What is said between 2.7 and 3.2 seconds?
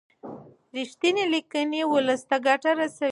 رسوي.